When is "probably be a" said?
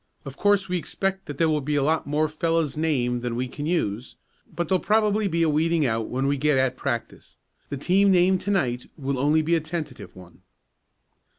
4.83-5.47